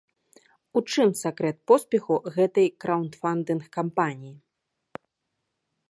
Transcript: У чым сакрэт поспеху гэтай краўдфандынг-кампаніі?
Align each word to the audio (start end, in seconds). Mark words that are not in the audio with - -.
У 0.79 0.81
чым 0.93 1.09
сакрэт 1.23 1.57
поспеху 1.71 2.15
гэтай 2.39 2.67
краўдфандынг-кампаніі? 2.85 4.35